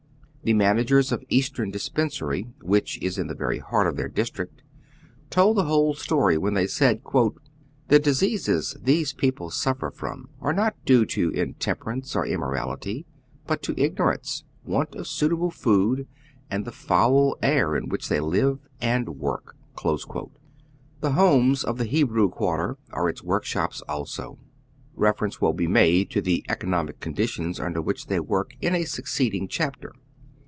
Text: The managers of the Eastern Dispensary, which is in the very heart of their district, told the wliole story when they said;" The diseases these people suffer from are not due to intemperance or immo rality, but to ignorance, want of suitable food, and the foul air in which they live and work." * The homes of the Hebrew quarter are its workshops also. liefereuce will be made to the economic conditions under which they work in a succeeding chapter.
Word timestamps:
The 0.43 0.53
managers 0.53 1.11
of 1.11 1.19
the 1.19 1.27
Eastern 1.29 1.69
Dispensary, 1.69 2.47
which 2.61 2.97
is 2.99 3.19
in 3.19 3.27
the 3.27 3.35
very 3.35 3.59
heart 3.59 3.85
of 3.85 3.95
their 3.95 4.07
district, 4.09 4.63
told 5.29 5.55
the 5.57 5.61
wliole 5.65 5.95
story 5.95 6.35
when 6.35 6.55
they 6.55 6.65
said;" 6.65 7.03
The 7.89 7.99
diseases 7.99 8.75
these 8.81 9.13
people 9.13 9.51
suffer 9.51 9.91
from 9.91 10.29
are 10.39 10.51
not 10.51 10.83
due 10.83 11.05
to 11.05 11.29
intemperance 11.29 12.15
or 12.15 12.25
immo 12.25 12.47
rality, 12.47 13.05
but 13.45 13.61
to 13.61 13.79
ignorance, 13.79 14.43
want 14.63 14.95
of 14.95 15.05
suitable 15.07 15.51
food, 15.51 16.07
and 16.49 16.65
the 16.65 16.71
foul 16.71 17.37
air 17.43 17.75
in 17.75 17.87
which 17.87 18.09
they 18.09 18.19
live 18.19 18.67
and 18.81 19.19
work." 19.19 19.55
* 19.67 19.83
The 21.01 21.11
homes 21.11 21.63
of 21.63 21.77
the 21.77 21.85
Hebrew 21.85 22.29
quarter 22.29 22.79
are 22.91 23.07
its 23.09 23.21
workshops 23.21 23.81
also. 23.81 24.39
liefereuce 24.97 25.39
will 25.39 25.53
be 25.53 25.67
made 25.67 26.09
to 26.09 26.19
the 26.19 26.43
economic 26.49 26.99
conditions 26.99 27.59
under 27.59 27.79
which 27.79 28.07
they 28.07 28.19
work 28.19 28.55
in 28.59 28.73
a 28.73 28.85
succeeding 28.85 29.47
chapter. 29.47 29.93